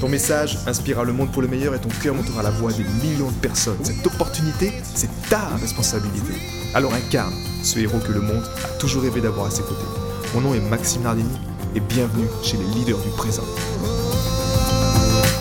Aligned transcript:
Ton 0.00 0.10
message 0.10 0.58
inspirera 0.66 1.04
le 1.04 1.14
monde 1.14 1.32
pour 1.32 1.40
le 1.40 1.48
meilleur 1.48 1.74
et 1.74 1.80
ton 1.80 1.88
cœur 1.88 2.14
montera 2.14 2.42
la 2.42 2.50
voix 2.50 2.70
des 2.70 2.84
millions 2.84 3.30
de 3.30 3.40
personnes. 3.40 3.82
Cette 3.82 4.06
opportunité, 4.06 4.70
c'est 4.94 5.08
ta 5.30 5.40
responsabilité. 5.56 6.34
Alors 6.74 6.92
incarne 6.92 7.32
ce 7.62 7.78
héros 7.78 7.98
que 8.00 8.12
le 8.12 8.20
monde 8.20 8.44
a 8.62 8.68
toujours 8.78 9.02
rêvé 9.04 9.22
d'avoir 9.22 9.46
à 9.46 9.50
ses 9.50 9.62
côtés. 9.62 9.86
Mon 10.34 10.42
nom 10.42 10.54
est 10.54 10.60
Maxime 10.60 11.02
Nardini 11.02 11.38
et 11.74 11.80
bienvenue 11.80 12.28
chez 12.42 12.58
les 12.58 12.64
leaders 12.64 12.98
du 12.98 13.08
présent. 13.16 13.44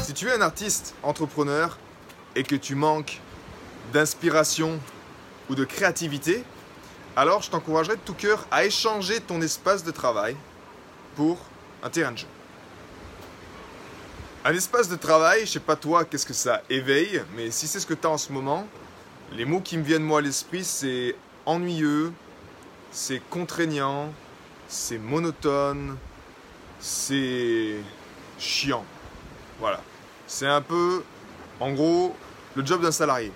Si 0.03 0.13
tu 0.13 0.29
es 0.29 0.34
un 0.34 0.41
artiste, 0.41 0.95
entrepreneur 1.03 1.77
et 2.37 2.43
que 2.43 2.55
tu 2.55 2.76
manques 2.76 3.20
d'inspiration 3.91 4.79
ou 5.49 5.55
de 5.55 5.65
créativité, 5.65 6.45
alors 7.17 7.41
je 7.41 7.49
t'encouragerais 7.49 7.98
de 7.98 8.01
tout 8.05 8.13
cœur 8.13 8.48
à 8.51 8.63
échanger 8.63 9.20
ton 9.20 9.41
espace 9.41 9.84
de 9.84 9.91
travail 9.91 10.37
pour 11.17 11.40
un 11.84 11.90
terrain 11.90 12.13
de 12.13 12.20
jeu. 12.20 12.27
Un 14.48 14.54
espace 14.54 14.88
de 14.90 14.95
travail, 14.95 15.48
je 15.48 15.54
sais 15.54 15.59
pas 15.59 15.76
toi 15.76 16.05
qu'est-ce 16.05 16.27
que 16.27 16.35
ça 16.35 16.62
éveille, 16.70 17.23
mais 17.35 17.49
si 17.49 17.66
c'est 17.66 17.80
ce 17.80 17.88
que 17.88 17.95
tu 17.95 18.05
as 18.05 18.12
en 18.12 18.20
ce 18.20 18.31
moment, 18.31 18.68
les 19.34 19.44
mots 19.44 19.59
qui 19.59 19.76
me 19.76 19.81
viennent 19.81 20.04
moi 20.04 20.20
à 20.20 20.21
l'esprit, 20.21 20.63
c'est 20.63 21.15
ennuyeux, 21.48 22.13
c'est 22.91 23.20
contraignant, 23.32 24.13
c'est 24.68 24.99
monotone, 24.99 25.98
c'est 26.79 27.77
chiant. 28.37 28.85
Voilà. 29.60 29.82
C'est 30.27 30.46
un 30.46 30.62
peu, 30.62 31.02
en 31.59 31.71
gros, 31.71 32.15
le 32.55 32.63
job 32.63 32.84
d'un 32.84 32.91
salarié. 32.91 33.32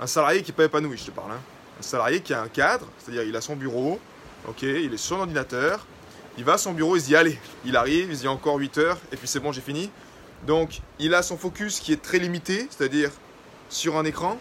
Un 0.00 0.08
salarié 0.08 0.42
qui 0.42 0.50
n'est 0.50 0.56
pas 0.56 0.64
épanoui, 0.64 0.96
je 0.96 1.04
te 1.04 1.12
parle. 1.12 1.30
Hein. 1.30 1.40
Un 1.78 1.82
salarié 1.82 2.20
qui 2.20 2.34
a 2.34 2.42
un 2.42 2.48
cadre, 2.48 2.88
c'est-à-dire 2.98 3.22
il 3.22 3.36
a 3.36 3.40
son 3.40 3.54
bureau, 3.54 4.00
ok, 4.48 4.62
il 4.62 4.92
est 4.92 4.96
sur 4.96 5.14
son 5.14 5.20
ordinateur, 5.20 5.86
il 6.40 6.44
va 6.44 6.54
à 6.54 6.58
son 6.58 6.72
bureau, 6.72 6.96
il 6.96 7.02
se 7.02 7.06
dit 7.06 7.16
allez, 7.16 7.38
il 7.66 7.76
arrive, 7.76 8.08
il 8.08 8.16
se 8.16 8.22
dit 8.22 8.28
encore 8.28 8.56
8 8.56 8.78
heures, 8.78 8.98
et 9.12 9.16
puis 9.16 9.28
c'est 9.28 9.40
bon, 9.40 9.52
j'ai 9.52 9.60
fini. 9.60 9.90
Donc 10.46 10.80
il 10.98 11.14
a 11.14 11.22
son 11.22 11.36
focus 11.36 11.80
qui 11.80 11.92
est 11.92 12.00
très 12.00 12.18
limité, 12.18 12.66
c'est-à-dire 12.70 13.10
sur 13.68 13.98
un 13.98 14.06
écran. 14.06 14.38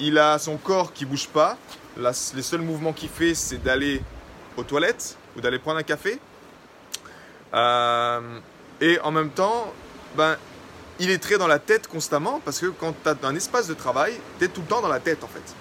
Il 0.00 0.16
a 0.16 0.38
son 0.38 0.56
corps 0.56 0.94
qui 0.94 1.04
bouge 1.04 1.28
pas. 1.28 1.58
les 1.98 2.42
seuls 2.42 2.62
mouvements 2.62 2.94
qu'il 2.94 3.10
fait, 3.10 3.34
c'est 3.34 3.62
d'aller 3.62 4.00
aux 4.56 4.62
toilettes 4.62 5.18
ou 5.36 5.42
d'aller 5.42 5.58
prendre 5.58 5.78
un 5.78 5.82
café. 5.82 6.18
Euh, 7.52 8.38
et 8.80 8.98
en 9.00 9.10
même 9.10 9.28
temps, 9.28 9.74
ben, 10.16 10.38
il 11.00 11.10
est 11.10 11.18
très 11.18 11.36
dans 11.36 11.48
la 11.48 11.58
tête 11.58 11.86
constamment 11.86 12.40
parce 12.46 12.60
que 12.60 12.66
quand 12.68 12.94
tu 13.02 13.10
as 13.10 13.28
un 13.28 13.36
espace 13.36 13.66
de 13.66 13.74
travail, 13.74 14.14
tu 14.38 14.46
es 14.46 14.48
tout 14.48 14.62
le 14.62 14.68
temps 14.68 14.80
dans 14.80 14.88
la 14.88 15.00
tête 15.00 15.22
en 15.22 15.28
fait. 15.28 15.54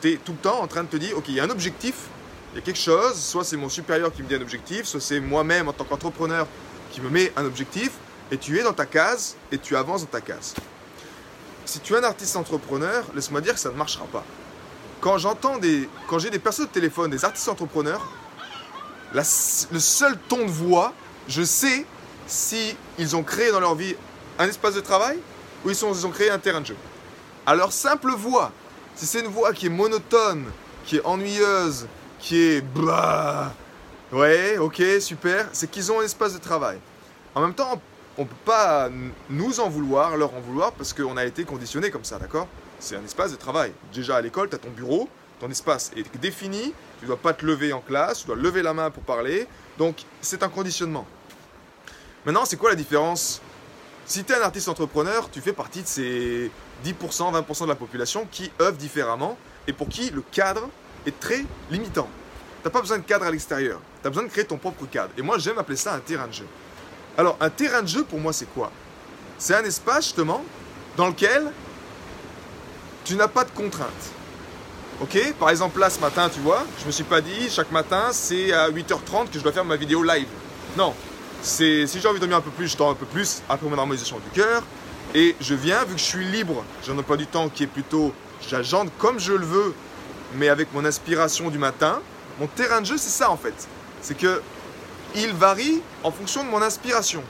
Tu 0.00 0.14
es 0.14 0.16
tout 0.16 0.32
le 0.32 0.38
temps 0.38 0.60
en 0.60 0.66
train 0.66 0.82
de 0.82 0.88
te 0.88 0.96
dire, 0.96 1.16
ok, 1.16 1.28
il 1.28 1.34
y 1.34 1.40
a 1.40 1.44
un 1.44 1.50
objectif, 1.50 2.08
il 2.52 2.56
y 2.56 2.58
a 2.58 2.62
quelque 2.62 2.78
chose, 2.78 3.14
soit 3.14 3.44
c'est 3.44 3.56
mon 3.56 3.68
supérieur 3.68 4.12
qui 4.12 4.22
me 4.22 4.28
dit 4.28 4.34
un 4.34 4.40
objectif, 4.40 4.86
soit 4.86 5.00
c'est 5.00 5.20
moi-même 5.20 5.68
en 5.68 5.72
tant 5.72 5.84
qu'entrepreneur 5.84 6.46
qui 6.90 7.00
me 7.00 7.10
met 7.10 7.32
un 7.36 7.44
objectif, 7.44 7.92
et 8.30 8.38
tu 8.38 8.58
es 8.58 8.62
dans 8.62 8.72
ta 8.72 8.86
case 8.86 9.36
et 9.52 9.58
tu 9.58 9.76
avances 9.76 10.02
dans 10.02 10.10
ta 10.10 10.20
case. 10.20 10.54
Si 11.64 11.80
tu 11.80 11.94
es 11.94 11.98
un 11.98 12.04
artiste 12.04 12.36
entrepreneur, 12.36 13.04
laisse-moi 13.14 13.40
dire 13.40 13.54
que 13.54 13.60
ça 13.60 13.70
ne 13.70 13.76
marchera 13.76 14.04
pas. 14.06 14.24
Quand 15.00 15.18
j'entends 15.18 15.58
des, 15.58 15.88
quand 16.06 16.18
j'ai 16.18 16.30
des 16.30 16.38
personnes 16.38 16.64
au 16.64 16.68
téléphone, 16.68 17.10
des 17.10 17.24
artistes 17.24 17.48
entrepreneurs, 17.48 18.06
le 19.12 19.22
seul 19.22 20.18
ton 20.28 20.44
de 20.44 20.50
voix, 20.50 20.92
je 21.28 21.42
sais 21.42 21.86
si 22.26 22.76
ils 22.98 23.16
ont 23.16 23.22
créé 23.22 23.50
dans 23.50 23.60
leur 23.60 23.74
vie 23.74 23.94
un 24.38 24.46
espace 24.48 24.74
de 24.74 24.80
travail 24.80 25.18
ou 25.64 25.70
ils, 25.70 25.76
sont, 25.76 25.92
ils 25.92 26.06
ont 26.06 26.10
créé 26.10 26.30
un 26.30 26.38
terrain 26.38 26.60
de 26.60 26.66
jeu. 26.66 26.76
Alors 27.46 27.72
simple 27.72 28.12
voix, 28.12 28.52
si 28.94 29.06
c'est 29.06 29.20
une 29.20 29.28
voix 29.28 29.52
qui 29.52 29.66
est 29.66 29.70
monotone, 29.70 30.44
qui 30.84 30.96
est 30.96 31.04
ennuyeuse, 31.04 31.86
qui 32.18 32.40
est 32.40 32.60
bah, 32.60 33.52
ouais, 34.12 34.58
ok, 34.58 34.82
super, 35.00 35.48
c'est 35.52 35.70
qu'ils 35.70 35.92
ont 35.92 36.00
un 36.00 36.04
espace 36.04 36.34
de 36.34 36.38
travail. 36.38 36.78
En 37.34 37.40
même 37.40 37.54
temps, 37.54 37.80
on 38.16 38.24
peut 38.24 38.34
pas 38.44 38.88
nous 39.30 39.60
en 39.60 39.68
vouloir, 39.68 40.16
leur 40.16 40.34
en 40.34 40.40
vouloir, 40.40 40.72
parce 40.72 40.92
qu'on 40.92 41.16
a 41.16 41.24
été 41.24 41.44
conditionné 41.44 41.90
comme 41.90 42.04
ça, 42.04 42.18
d'accord? 42.18 42.48
C'est 42.80 42.96
un 42.96 43.04
espace 43.04 43.30
de 43.30 43.36
travail. 43.36 43.72
Déjà 43.92 44.16
à 44.16 44.20
l'école, 44.20 44.48
tu 44.48 44.56
as 44.56 44.58
ton 44.58 44.70
bureau, 44.70 45.08
ton 45.38 45.48
espace 45.50 45.92
est 45.96 46.16
défini, 46.18 46.74
tu 47.00 47.06
dois 47.06 47.16
pas 47.16 47.32
te 47.32 47.46
lever 47.46 47.72
en 47.72 47.80
classe, 47.80 48.20
tu 48.20 48.26
dois 48.26 48.36
lever 48.36 48.62
la 48.62 48.74
main 48.74 48.90
pour 48.90 49.04
parler, 49.04 49.46
donc 49.78 50.02
c'est 50.20 50.42
un 50.42 50.48
conditionnement. 50.48 51.06
Maintenant, 52.26 52.44
c'est 52.44 52.56
quoi 52.56 52.70
la 52.70 52.76
différence? 52.76 53.40
Si 54.04 54.24
tu 54.24 54.32
es 54.32 54.36
un 54.36 54.42
artiste 54.42 54.68
entrepreneur, 54.68 55.30
tu 55.30 55.40
fais 55.40 55.52
partie 55.52 55.82
de 55.82 55.86
ces 55.86 56.50
10%, 56.84 56.92
20% 57.32 57.62
de 57.64 57.68
la 57.68 57.74
population 57.74 58.26
qui 58.30 58.50
œuvrent 58.60 58.76
différemment 58.76 59.38
et 59.66 59.72
pour 59.72 59.88
qui 59.88 60.10
le 60.10 60.22
cadre 60.32 60.68
très 61.12 61.44
limitant. 61.70 62.08
Tu 62.62 62.68
n'as 62.68 62.70
pas 62.70 62.80
besoin 62.80 62.98
de 62.98 63.04
cadre 63.04 63.26
à 63.26 63.30
l'extérieur, 63.30 63.80
tu 64.02 64.06
as 64.06 64.10
besoin 64.10 64.24
de 64.24 64.28
créer 64.28 64.44
ton 64.44 64.56
propre 64.56 64.86
cadre. 64.86 65.10
Et 65.16 65.22
moi, 65.22 65.38
j'aime 65.38 65.58
appeler 65.58 65.76
ça 65.76 65.94
un 65.94 66.00
terrain 66.00 66.26
de 66.26 66.32
jeu. 66.32 66.46
Alors, 67.16 67.36
un 67.40 67.50
terrain 67.50 67.82
de 67.82 67.88
jeu, 67.88 68.04
pour 68.04 68.18
moi, 68.20 68.32
c'est 68.32 68.52
quoi? 68.52 68.70
C'est 69.38 69.54
un 69.54 69.64
espace, 69.64 70.04
justement, 70.04 70.44
dans 70.96 71.08
lequel 71.08 71.50
tu 73.04 73.14
n'as 73.14 73.28
pas 73.28 73.44
de 73.44 73.50
contraintes. 73.50 74.12
Ok? 75.00 75.34
Par 75.38 75.50
exemple, 75.50 75.78
là, 75.78 75.90
ce 75.90 76.00
matin, 76.00 76.28
tu 76.28 76.40
vois, 76.40 76.64
je 76.80 76.86
me 76.86 76.90
suis 76.90 77.04
pas 77.04 77.20
dit, 77.20 77.48
chaque 77.50 77.70
matin, 77.70 78.08
c'est 78.12 78.52
à 78.52 78.68
8h30 78.68 79.30
que 79.30 79.38
je 79.38 79.40
dois 79.40 79.52
faire 79.52 79.64
ma 79.64 79.76
vidéo 79.76 80.02
live. 80.02 80.28
Non. 80.76 80.94
C'est, 81.40 81.86
si 81.86 82.00
j'ai 82.00 82.08
envie 82.08 82.16
de 82.16 82.20
dormir 82.20 82.38
un 82.38 82.40
peu 82.42 82.50
plus, 82.50 82.68
je 82.68 82.76
dors 82.76 82.90
un 82.90 82.94
peu 82.94 83.06
plus 83.06 83.42
après 83.48 83.68
mon 83.68 83.76
normalisation 83.76 84.18
du 84.18 84.30
cœur. 84.30 84.62
Et 85.14 85.36
je 85.40 85.54
viens, 85.54 85.84
vu 85.84 85.94
que 85.94 86.00
je 86.00 86.04
suis 86.04 86.24
libre, 86.24 86.64
j'en 86.86 86.98
ai 86.98 87.02
pas 87.02 87.16
du 87.16 87.26
temps 87.26 87.48
qui 87.48 87.62
est 87.62 87.68
plutôt, 87.68 88.12
j'agende 88.48 88.90
comme 88.98 89.18
je 89.20 89.32
le 89.32 89.46
veux, 89.46 89.74
mais 90.34 90.48
avec 90.48 90.72
mon 90.72 90.84
inspiration 90.84 91.50
du 91.50 91.58
matin. 91.58 92.00
Mon 92.38 92.46
terrain 92.46 92.80
de 92.80 92.86
jeu, 92.86 92.96
c'est 92.98 93.10
ça 93.10 93.30
en 93.30 93.36
fait. 93.36 93.66
C'est 94.02 94.16
que 94.16 94.42
il 95.14 95.32
varie 95.32 95.80
en 96.04 96.10
fonction 96.10 96.44
de 96.44 96.50
mon 96.50 96.62
inspiration. 96.62 97.22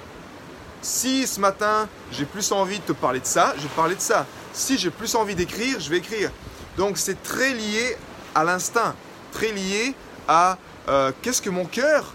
Si 0.83 1.27
ce 1.27 1.41
matin 1.41 1.89
j'ai 2.13 2.25
plus 2.25 2.53
envie 2.53 2.79
de 2.79 2.85
te 2.85 2.93
parler 2.93 3.21
de 3.21 3.27
ça, 3.27 3.55
je 3.57 3.63
vais 3.63 3.75
parler 3.75 3.95
de 3.95 4.01
ça. 4.01 4.27
Si 4.53 4.79
j'ai 4.79 4.91
plus 4.91 5.15
envie 5.15 5.35
d'écrire, 5.35 5.81
je 5.81 5.91
vais 5.91 5.99
écrire. 5.99 6.31
Donc 6.77 6.99
c'est 6.99 7.23
très 7.23 7.53
lié 7.53 7.97
à 8.35 8.45
l'instinct, 8.45 8.95
très 9.33 9.53
lié 9.53 9.95
à 10.27 10.59
euh, 10.89 11.13
qu'est-ce 11.23 11.43
que 11.43 11.51
mon 11.51 11.65
cœur 11.65 12.13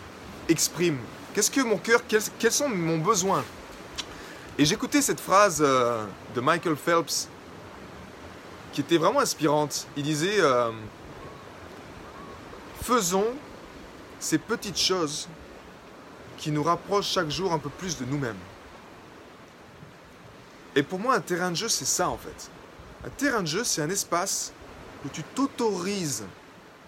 exprime, 0.49 0.97
qu'est-ce 1.33 1.51
que 1.51 1.61
mon 1.61 1.77
cœur, 1.77 2.01
quels, 2.07 2.51
sont 2.51 2.69
mes 2.69 2.97
besoins. 2.97 3.43
Et 4.57 4.65
j'écoutais 4.65 5.01
cette 5.01 5.19
phrase 5.19 5.61
euh, 5.65 6.05
de 6.35 6.41
Michael 6.41 6.75
Phelps 6.75 7.27
qui 8.73 8.81
était 8.81 8.97
vraiment 8.97 9.19
inspirante. 9.19 9.87
Il 9.95 10.03
disait 10.03 10.39
euh, 10.39 10.71
Faisons 12.81 13.27
ces 14.19 14.37
petites 14.37 14.79
choses 14.79 15.29
qui 16.37 16.51
nous 16.51 16.63
rapproche 16.63 17.07
chaque 17.07 17.29
jour 17.29 17.53
un 17.53 17.59
peu 17.59 17.69
plus 17.69 17.97
de 17.97 18.05
nous-mêmes. 18.05 18.35
Et 20.75 20.83
pour 20.83 20.99
moi, 20.99 21.15
un 21.15 21.21
terrain 21.21 21.51
de 21.51 21.55
jeu, 21.55 21.69
c'est 21.69 21.85
ça 21.85 22.09
en 22.09 22.17
fait. 22.17 22.49
Un 23.05 23.09
terrain 23.09 23.41
de 23.41 23.47
jeu, 23.47 23.63
c'est 23.63 23.81
un 23.81 23.89
espace 23.89 24.51
où 25.05 25.09
tu 25.09 25.23
t'autorises 25.23 26.25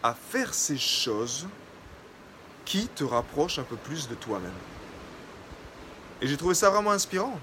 à 0.02 0.14
faire 0.14 0.54
ces 0.54 0.78
choses 0.78 1.48
qui 2.66 2.88
te 2.88 3.04
rapprochent 3.04 3.60
un 3.60 3.64
peu 3.64 3.76
plus 3.76 4.10
de 4.10 4.16
toi-même. 4.16 4.52
Et 6.22 6.28
j'ai 6.28 6.38
trouvé 6.38 6.56
ça 6.56 6.70
vraiment 6.70 6.92
inspirant. 6.92 7.40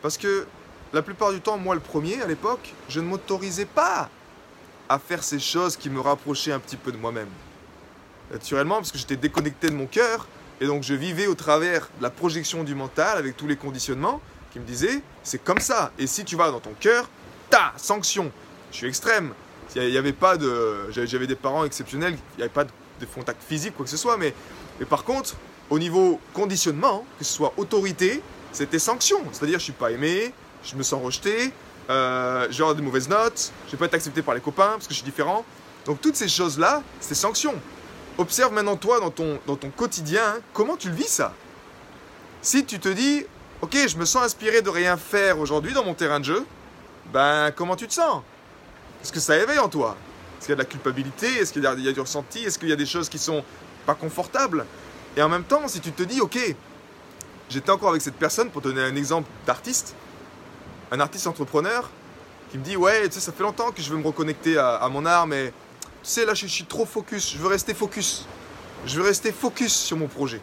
Parce 0.00 0.16
que 0.16 0.46
la 0.94 1.02
plupart 1.02 1.32
du 1.32 1.40
temps, 1.40 1.58
moi 1.58 1.74
le 1.74 1.80
premier, 1.80 2.22
à 2.22 2.26
l'époque, 2.26 2.72
je 2.88 3.00
ne 3.00 3.06
m'autorisais 3.06 3.64
pas 3.64 4.08
à 4.88 4.98
faire 5.00 5.24
ces 5.24 5.40
choses 5.40 5.76
qui 5.76 5.90
me 5.90 6.00
rapprochaient 6.00 6.52
un 6.52 6.60
petit 6.60 6.76
peu 6.76 6.92
de 6.92 6.96
moi-même. 6.96 7.28
Naturellement, 8.30 8.76
parce 8.76 8.92
que 8.92 8.98
j'étais 8.98 9.16
déconnecté 9.16 9.70
de 9.70 9.74
mon 9.74 9.86
cœur, 9.86 10.28
et 10.60 10.66
donc 10.66 10.84
je 10.84 10.94
vivais 10.94 11.26
au 11.26 11.34
travers 11.34 11.88
de 11.98 12.02
la 12.02 12.10
projection 12.10 12.62
du 12.62 12.76
mental 12.76 13.18
avec 13.18 13.36
tous 13.36 13.48
les 13.48 13.56
conditionnements 13.56 14.20
qui 14.52 14.60
me 14.60 14.64
disaient 14.64 15.02
c'est 15.24 15.42
comme 15.42 15.58
ça. 15.58 15.90
Et 15.98 16.06
si 16.06 16.24
tu 16.24 16.36
vas 16.36 16.52
dans 16.52 16.60
ton 16.60 16.74
cœur, 16.78 17.10
ta 17.50 17.72
sanction. 17.76 18.30
Je 18.70 18.76
suis 18.76 18.86
extrême. 18.86 19.32
Il 19.74 19.90
n'y 19.90 19.98
avait 19.98 20.12
pas 20.12 20.36
de. 20.36 20.90
J'avais 20.92 21.26
des 21.26 21.34
parents 21.34 21.64
exceptionnels, 21.64 22.16
il 22.34 22.36
n'y 22.36 22.42
avait 22.44 22.52
pas 22.52 22.64
de, 22.64 22.70
contact 23.12 23.42
physique, 23.42 23.74
quoi 23.76 23.84
que 23.84 23.90
ce 23.90 23.96
soit. 23.96 24.16
Mais, 24.16 24.32
mais 24.78 24.86
par 24.86 25.02
contre, 25.02 25.34
au 25.70 25.78
niveau 25.80 26.20
conditionnement, 26.32 27.04
que 27.18 27.24
ce 27.24 27.32
soit 27.32 27.52
autorité, 27.56 28.22
c'était 28.52 28.78
sanction. 28.78 29.18
C'est-à-dire, 29.32 29.58
je 29.58 29.64
suis 29.64 29.72
pas 29.72 29.90
aimé, 29.90 30.32
je 30.64 30.76
me 30.76 30.82
sens 30.82 31.02
rejeté, 31.02 31.52
euh, 31.90 32.46
j'ai 32.50 32.64
des 32.74 32.82
mauvaises 32.82 33.08
notes, 33.08 33.52
je 33.66 33.72
vais 33.72 33.78
pas 33.78 33.86
être 33.86 33.94
accepté 33.94 34.22
par 34.22 34.34
les 34.34 34.40
copains 34.40 34.72
parce 34.72 34.86
que 34.86 34.94
je 34.94 34.98
suis 34.98 35.04
différent. 35.04 35.44
Donc 35.86 36.00
toutes 36.00 36.16
ces 36.16 36.28
choses-là, 36.28 36.82
c'était 37.00 37.14
sanction. 37.14 37.54
Observe 38.16 38.52
maintenant 38.52 38.76
toi 38.76 39.00
dans 39.00 39.10
ton, 39.10 39.38
dans 39.46 39.56
ton 39.56 39.70
quotidien, 39.70 40.36
comment 40.52 40.76
tu 40.76 40.88
le 40.88 40.94
vis 40.94 41.08
ça? 41.08 41.34
Si 42.40 42.64
tu 42.64 42.78
te 42.78 42.88
dis, 42.88 43.24
Ok, 43.64 43.78
je 43.88 43.96
me 43.96 44.04
sens 44.04 44.24
inspiré 44.24 44.60
de 44.60 44.68
rien 44.68 44.98
faire 44.98 45.38
aujourd'hui 45.38 45.72
dans 45.72 45.82
mon 45.82 45.94
terrain 45.94 46.20
de 46.20 46.26
jeu. 46.26 46.44
Ben, 47.14 47.50
comment 47.50 47.76
tu 47.76 47.86
te 47.86 47.94
sens? 47.94 48.22
Est-ce 49.02 49.10
que 49.10 49.20
ça 49.20 49.38
éveille 49.38 49.58
en 49.58 49.70
toi? 49.70 49.96
Est-ce 50.36 50.46
qu'il 50.46 50.50
y 50.50 50.52
a 50.52 50.56
de 50.56 50.60
la 50.60 50.68
culpabilité? 50.68 51.26
Est-ce 51.38 51.50
qu'il 51.50 51.62
y, 51.62 51.66
a 51.66 51.92
du 51.92 52.00
ressenti? 52.00 52.40
Est-ce 52.44 52.58
qu'il 52.58 52.68
y 52.68 52.74
a 52.74 52.76
des 52.76 52.84
choses 52.84 53.08
qui 53.08 53.18
sont 53.18 53.42
pas 53.86 53.94
confortables? 53.94 54.66
Et 55.16 55.22
en 55.22 55.30
même 55.30 55.44
temps, 55.44 55.66
si 55.66 55.80
tu 55.80 55.92
te 55.92 56.02
dis, 56.02 56.20
ok, 56.20 56.38
j'étais 57.48 57.70
encore 57.70 57.88
avec 57.88 58.02
cette 58.02 58.16
personne, 58.16 58.50
pour 58.50 58.60
donner 58.60 58.82
un 58.82 58.96
exemple 58.96 59.30
d'artiste, 59.46 59.94
un 60.94 61.00
artiste 61.00 61.26
entrepreneur, 61.26 61.90
qui 62.50 62.58
me 62.58 62.64
dit, 62.64 62.76
ouais, 62.76 63.08
tu 63.08 63.14
sais, 63.14 63.20
ça 63.20 63.32
fait 63.32 63.42
longtemps 63.42 63.72
que 63.72 63.82
je 63.82 63.90
veux 63.90 63.98
me 63.98 64.06
reconnecter 64.06 64.56
à, 64.56 64.88
mon 64.88 65.04
art, 65.04 65.26
mais 65.26 65.48
tu 65.48 65.52
sais, 66.02 66.24
là, 66.24 66.34
je 66.34 66.46
suis 66.46 66.64
trop 66.64 66.86
focus, 66.86 67.32
je 67.32 67.38
veux 67.38 67.48
rester 67.48 67.74
focus. 67.74 68.26
Je 68.86 69.00
veux 69.00 69.06
rester 69.06 69.32
focus 69.32 69.74
sur 69.74 69.96
mon 69.96 70.06
projet. 70.06 70.40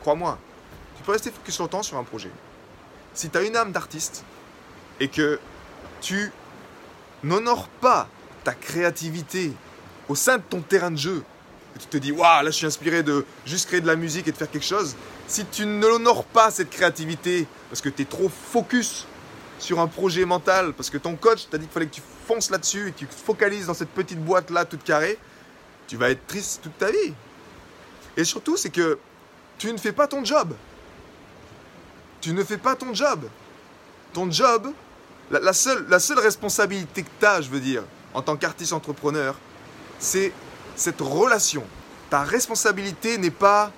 Crois-moi, 0.00 0.36
tu 0.96 1.02
peux 1.04 1.12
rester 1.12 1.30
focus 1.30 1.60
longtemps 1.60 1.82
sur 1.82 1.96
un 1.96 2.02
projet. 2.02 2.30
Si 3.14 3.30
tu 3.30 3.38
as 3.38 3.42
une 3.42 3.54
âme 3.54 3.70
d'artiste 3.70 4.24
et 4.98 5.06
que 5.06 5.38
tu 6.00 6.32
n'honores 7.22 7.68
pas 7.68 8.08
ta 8.42 8.54
créativité 8.54 9.52
au 10.08 10.16
sein 10.16 10.38
de 10.38 10.42
ton 10.42 10.60
terrain 10.60 10.90
de 10.90 10.96
jeu, 10.96 11.22
tu 11.82 11.88
te 11.88 11.96
dis, 11.96 12.12
waouh, 12.12 12.44
là 12.44 12.50
je 12.50 12.56
suis 12.56 12.66
inspiré 12.66 13.02
de 13.02 13.24
juste 13.44 13.68
créer 13.68 13.80
de 13.80 13.86
la 13.86 13.96
musique 13.96 14.28
et 14.28 14.32
de 14.32 14.36
faire 14.36 14.50
quelque 14.50 14.66
chose, 14.66 14.96
si 15.26 15.44
tu 15.46 15.66
ne 15.66 15.86
l'honores 15.86 16.24
pas 16.24 16.50
cette 16.50 16.70
créativité 16.70 17.46
parce 17.70 17.80
que 17.80 17.88
tu 17.88 18.02
es 18.02 18.04
trop 18.04 18.28
focus 18.28 19.06
sur 19.58 19.80
un 19.80 19.86
projet 19.86 20.24
mental, 20.24 20.72
parce 20.72 20.90
que 20.90 20.98
ton 20.98 21.14
coach 21.16 21.48
t'a 21.48 21.58
dit 21.58 21.64
qu'il 21.64 21.72
fallait 21.72 21.86
que 21.86 21.94
tu 21.94 22.02
fonces 22.26 22.50
là-dessus 22.50 22.88
et 22.88 22.92
que 22.92 22.98
tu 22.98 23.06
te 23.06 23.14
focalises 23.14 23.66
dans 23.66 23.74
cette 23.74 23.90
petite 23.90 24.22
boîte 24.22 24.50
là 24.50 24.64
toute 24.64 24.82
carrée, 24.82 25.18
tu 25.86 25.96
vas 25.96 26.10
être 26.10 26.26
triste 26.26 26.62
toute 26.62 26.76
ta 26.78 26.90
vie. 26.90 27.14
Et 28.16 28.24
surtout, 28.24 28.56
c'est 28.56 28.70
que 28.70 28.98
tu 29.58 29.72
ne 29.72 29.78
fais 29.78 29.92
pas 29.92 30.06
ton 30.06 30.24
job. 30.24 30.54
Tu 32.20 32.32
ne 32.32 32.42
fais 32.44 32.58
pas 32.58 32.74
ton 32.74 32.92
job. 32.94 33.28
Ton 34.12 34.30
job, 34.30 34.72
la, 35.30 35.52
seule, 35.52 35.86
la 35.88 35.98
seule 35.98 36.18
responsabilité 36.18 37.02
que 37.02 37.08
tu 37.18 37.26
as, 37.26 37.40
je 37.40 37.48
veux 37.48 37.60
dire, 37.60 37.84
en 38.14 38.22
tant 38.22 38.36
qu'artiste 38.36 38.72
entrepreneur, 38.72 39.36
c'est 39.98 40.32
cette 40.76 41.00
relation. 41.00 41.64
Ta 42.10 42.22
responsabilité 42.22 43.18
n'est 43.18 43.30
pas 43.30 43.72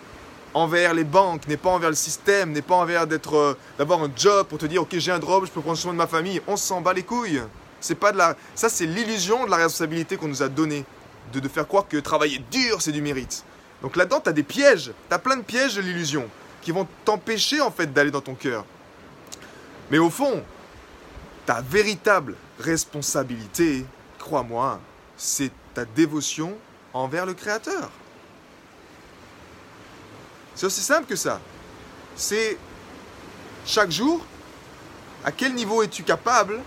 envers 0.55 0.95
les 0.95 1.05
banques, 1.05 1.47
n'est 1.49 1.57
pas 1.57 1.71
envers 1.71 1.91
le 1.91 1.97
système, 1.97 2.53
n'est 2.53 2.63
pas 2.63 2.77
envers 2.77 3.07
d'être, 3.07 3.37
euh, 3.37 3.59
d'avoir 3.79 4.03
un 4.03 4.11
job 4.15 4.47
pour 4.47 4.59
te 4.59 4.67
dire 4.67 4.83
ok 4.83 4.97
j'ai 4.99 5.11
un 5.11 5.21
job, 5.21 5.45
je 5.47 5.51
peux 5.51 5.61
prendre 5.61 5.79
soin 5.79 5.93
de 5.93 5.99
ma 5.99 6.07
famille. 6.07 6.41
On 6.47 6.57
s'en 6.57 6.81
bat 6.81 6.93
les 6.93 7.03
couilles. 7.03 7.43
C'est 7.81 7.97
pas 7.97 8.13
de 8.13 8.19
la, 8.19 8.37
ça 8.55 8.69
c'est 8.69 8.87
l'illusion 8.87 9.45
de 9.45 9.51
la 9.51 9.57
responsabilité 9.57 10.17
qu'on 10.17 10.29
nous 10.29 10.43
a 10.43 10.49
donnée, 10.49 10.85
de, 11.33 11.41
de 11.41 11.49
faire 11.49 11.67
croire 11.67 11.87
que 11.89 11.97
travailler 11.97 12.39
dur 12.51 12.81
c'est 12.81 12.93
du 12.93 13.03
mérite. 13.03 13.45
Donc 13.83 13.97
là-dedans 13.97 14.23
as 14.25 14.33
des 14.33 14.43
pièges, 14.43 14.93
tu 15.09 15.15
as 15.15 15.19
plein 15.19 15.37
de 15.37 15.43
pièges 15.43 15.77
de 15.77 15.83
l'illusion 15.83 16.29
qui 16.63 16.71
vont 16.71 16.87
t'empêcher 17.05 17.61
en 17.61 17.71
fait 17.71 17.93
d'aller 17.93 18.11
dans 18.11 18.23
ton 18.23 18.35
cœur. 18.35 18.65
Mais 19.91 19.99
au 19.99 20.09
fond, 20.09 20.43
ta 21.45 21.61
véritable 21.61 22.37
responsabilité, 22.59 23.85
crois-moi, 24.19 24.81
c'est 25.17 25.51
ta 25.75 25.85
dévotion 25.85 26.55
envers 26.95 27.27
le 27.27 27.35
Créateur. 27.35 27.91
C'est 30.55 30.67
aussi 30.67 30.81
simple 30.81 31.07
que 31.07 31.17
ça. 31.17 31.41
C'est 32.17 32.57
chaque 33.67 33.91
jour, 33.91 34.25
à 35.25 35.33
quel 35.33 35.55
niveau 35.55 35.83
es-tu 35.83 36.05
capable 36.05 36.61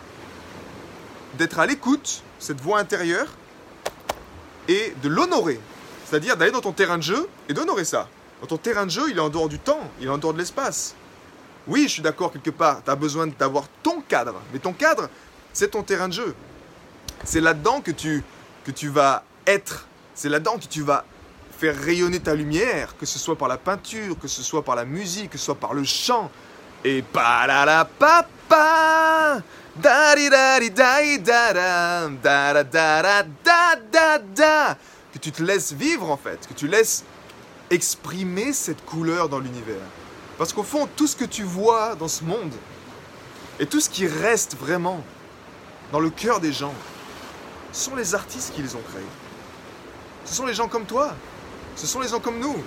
d'être 1.37 1.59
à 1.59 1.65
l'écoute, 1.65 2.21
cette 2.37 2.59
voix 2.59 2.79
intérieure, 2.79 3.27
et 4.67 4.93
de 5.01 5.07
l'honorer? 5.07 5.59
C'est-à-dire 6.05 6.35
d'aller 6.35 6.51
dans 6.51 6.61
ton 6.61 6.73
terrain 6.73 6.97
de 6.97 7.03
jeu 7.03 7.29
et 7.47 7.53
d'honorer 7.53 7.85
ça. 7.85 8.09
Dans 8.41 8.47
ton 8.47 8.57
terrain 8.57 8.85
de 8.85 8.91
jeu, 8.91 9.09
il 9.09 9.17
est 9.17 9.21
en 9.21 9.29
dehors 9.29 9.49
du 9.49 9.59
temps, 9.59 9.89
il 9.99 10.07
est 10.07 10.09
en 10.09 10.17
dehors 10.17 10.33
de 10.33 10.39
l'espace. 10.39 10.93
Oui, 11.67 11.83
je 11.83 11.93
suis 11.93 12.01
d'accord 12.01 12.31
quelque 12.31 12.49
part, 12.49 12.83
tu 12.83 12.91
as 12.91 12.95
besoin 12.95 13.27
d'avoir 13.27 13.65
ton 13.83 14.01
cadre. 14.01 14.35
Mais 14.51 14.59
ton 14.59 14.73
cadre, 14.73 15.09
c'est 15.53 15.69
ton 15.69 15.83
terrain 15.83 16.07
de 16.07 16.13
jeu. 16.13 16.35
C'est 17.23 17.41
là-dedans 17.41 17.81
que 17.81 17.91
tu, 17.91 18.23
que 18.65 18.71
tu 18.71 18.89
vas 18.89 19.23
être. 19.45 19.87
C'est 20.17 20.29
là-dedans 20.29 20.57
que 20.57 20.65
tu 20.65 20.81
vas 20.81 21.05
faire 21.59 21.79
rayonner 21.79 22.19
ta 22.19 22.33
lumière, 22.33 22.97
que 22.97 23.05
ce 23.05 23.19
soit 23.19 23.37
par 23.37 23.47
la 23.47 23.57
peinture, 23.57 24.17
que 24.17 24.27
ce 24.27 24.41
soit 24.41 24.63
par 24.63 24.75
la 24.75 24.83
musique, 24.83 25.29
que 25.29 25.37
ce 25.37 25.45
soit 25.45 25.53
par 25.53 25.75
le 25.75 25.83
chant. 25.83 26.31
Et 26.83 27.03
pa 27.03 27.45
la 27.45 27.65
la 27.65 27.85
papa 27.85 29.43
da 29.75 30.15
da 30.15 30.59
da 30.59 31.53
da 31.53 32.63
da 32.63 33.03
da 33.03 33.75
da 33.91 34.17
da 34.17 34.77
que 35.13 35.19
tu 35.19 35.31
te 35.31 35.43
laisses 35.43 35.71
vivre 35.73 36.09
en 36.09 36.17
fait, 36.17 36.47
que 36.47 36.53
tu 36.55 36.67
laisses 36.67 37.03
exprimer 37.69 38.53
cette 38.53 38.83
couleur 38.85 39.29
dans 39.29 39.39
l'univers. 39.39 39.85
Parce 40.39 40.51
qu'au 40.51 40.63
fond, 40.63 40.89
tout 40.95 41.05
ce 41.05 41.15
que 41.15 41.25
tu 41.25 41.43
vois 41.43 41.93
dans 41.93 42.07
ce 42.07 42.23
monde, 42.23 42.53
et 43.59 43.67
tout 43.67 43.79
ce 43.79 43.89
qui 43.89 44.07
reste 44.07 44.57
vraiment 44.57 45.03
dans 45.91 45.99
le 45.99 46.09
cœur 46.09 46.39
des 46.39 46.53
gens, 46.53 46.73
sont 47.71 47.95
les 47.95 48.15
artistes 48.15 48.55
qui 48.55 48.63
les 48.63 48.73
ont 48.73 48.81
créés. 48.89 49.26
Ce 50.27 50.35
sont 50.35 50.45
les 50.45 50.53
gens 50.53 50.67
comme 50.67 50.85
toi. 50.85 51.15
Ce 51.75 51.87
sont 51.87 52.01
les 52.01 52.09
gens 52.09 52.19
comme 52.19 52.39
nous. 52.39 52.57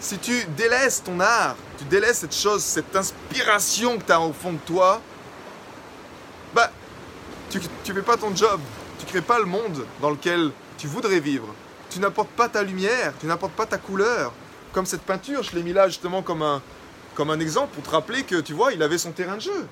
Si 0.00 0.18
tu 0.18 0.44
délaisses 0.56 1.02
ton 1.02 1.20
art, 1.20 1.56
tu 1.78 1.84
délaisses 1.84 2.18
cette 2.18 2.34
chose, 2.34 2.62
cette 2.62 2.94
inspiration 2.94 3.96
que 3.98 4.04
tu 4.04 4.12
as 4.12 4.20
au 4.20 4.32
fond 4.32 4.52
de 4.52 4.58
toi, 4.58 5.00
bah, 6.54 6.70
tu 7.48 7.58
ne 7.58 7.94
fais 7.94 8.02
pas 8.02 8.16
ton 8.16 8.34
job. 8.34 8.60
Tu 8.98 9.06
crées 9.06 9.22
pas 9.22 9.38
le 9.38 9.44
monde 9.44 9.86
dans 10.00 10.10
lequel 10.10 10.50
tu 10.76 10.88
voudrais 10.88 11.20
vivre. 11.20 11.54
Tu 11.90 12.00
n'apportes 12.00 12.30
pas 12.30 12.48
ta 12.48 12.62
lumière, 12.62 13.12
tu 13.20 13.26
n'apportes 13.26 13.52
pas 13.52 13.66
ta 13.66 13.78
couleur. 13.78 14.32
Comme 14.72 14.84
cette 14.84 15.02
peinture, 15.02 15.42
je 15.42 15.54
l'ai 15.54 15.62
mis 15.62 15.72
là 15.72 15.88
justement 15.88 16.22
comme 16.22 16.42
un, 16.42 16.60
comme 17.14 17.30
un 17.30 17.40
exemple 17.40 17.74
pour 17.74 17.84
te 17.84 17.90
rappeler 17.90 18.24
que, 18.24 18.40
tu 18.40 18.52
vois, 18.52 18.72
il 18.72 18.82
avait 18.82 18.98
son 18.98 19.12
terrain 19.12 19.36
de 19.36 19.42
jeu. 19.42 19.66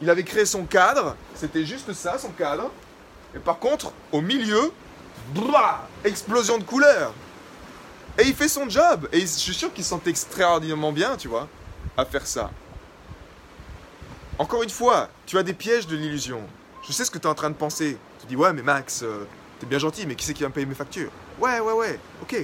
Il 0.00 0.08
avait 0.08 0.24
créé 0.24 0.46
son 0.46 0.64
cadre, 0.64 1.14
c'était 1.34 1.64
juste 1.66 1.92
ça, 1.92 2.18
son 2.18 2.30
cadre. 2.30 2.70
Et 3.34 3.38
par 3.38 3.58
contre, 3.58 3.92
au 4.12 4.22
milieu, 4.22 4.72
explosion 6.04 6.58
de 6.58 6.64
couleurs. 6.64 7.12
Et 8.18 8.24
il 8.24 8.34
fait 8.34 8.48
son 8.48 8.68
job. 8.68 9.08
Et 9.12 9.20
je 9.20 9.26
suis 9.26 9.54
sûr 9.54 9.72
qu'il 9.72 9.84
se 9.84 9.90
sent 9.90 10.00
extraordinairement 10.06 10.92
bien, 10.92 11.16
tu 11.16 11.28
vois, 11.28 11.48
à 11.96 12.04
faire 12.04 12.26
ça. 12.26 12.50
Encore 14.38 14.62
une 14.62 14.70
fois, 14.70 15.08
tu 15.26 15.38
as 15.38 15.42
des 15.42 15.52
pièges 15.52 15.86
de 15.86 15.96
l'illusion. 15.96 16.42
Je 16.86 16.92
sais 16.92 17.04
ce 17.04 17.10
que 17.10 17.18
tu 17.18 17.26
es 17.26 17.30
en 17.30 17.34
train 17.34 17.50
de 17.50 17.54
penser. 17.54 17.98
Tu 18.20 18.26
dis, 18.26 18.36
ouais, 18.36 18.52
mais 18.52 18.62
Max, 18.62 19.02
euh, 19.02 19.26
t'es 19.58 19.66
bien 19.66 19.78
gentil, 19.78 20.06
mais 20.06 20.14
qui 20.14 20.24
c'est 20.24 20.34
qui 20.34 20.42
va 20.42 20.48
me 20.48 20.54
payer 20.54 20.66
mes 20.66 20.74
factures? 20.74 21.10
Ouais, 21.38 21.60
ouais, 21.60 21.72
ouais, 21.72 22.00
ok. 22.22 22.36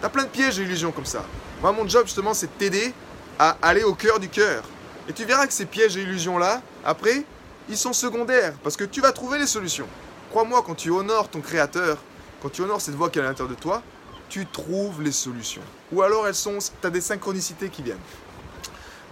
T'as 0.00 0.08
plein 0.08 0.24
de 0.24 0.28
pièges 0.28 0.56
de 0.56 0.62
l'illusion 0.62 0.92
comme 0.92 1.04
ça. 1.04 1.24
Moi, 1.60 1.72
mon 1.72 1.86
job, 1.86 2.06
justement, 2.06 2.34
c'est 2.34 2.46
de 2.46 2.52
t'aider 2.52 2.94
à 3.38 3.56
aller 3.62 3.84
au 3.84 3.94
cœur 3.94 4.18
du 4.18 4.28
cœur. 4.28 4.64
Et 5.08 5.12
tu 5.12 5.24
verras 5.24 5.46
que 5.46 5.52
ces 5.52 5.66
pièges 5.66 5.94
d'illusion 5.94 6.38
là 6.38 6.62
après, 6.84 7.24
ils 7.68 7.76
sont 7.76 7.92
secondaires, 7.92 8.54
parce 8.62 8.76
que 8.76 8.84
tu 8.84 9.00
vas 9.00 9.12
trouver 9.12 9.38
les 9.38 9.46
solutions. 9.46 9.86
Crois-moi, 10.30 10.62
quand 10.66 10.74
tu 10.74 10.90
honores 10.90 11.28
ton 11.28 11.40
créateur, 11.40 11.98
quand 12.42 12.48
tu 12.48 12.62
honores 12.62 12.80
cette 12.80 12.96
voix 12.96 13.08
qui 13.08 13.20
est 13.20 13.22
à 13.22 13.24
l'intérieur 13.24 13.54
de 13.54 13.60
toi, 13.60 13.82
tu 14.28 14.46
trouves 14.46 15.00
les 15.00 15.12
solutions. 15.12 15.62
Ou 15.92 16.02
alors 16.02 16.26
elles 16.26 16.34
sont, 16.34 16.58
tu 16.58 16.86
as 16.86 16.90
des 16.90 17.00
synchronicités 17.00 17.68
qui 17.68 17.82
viennent. 17.82 17.96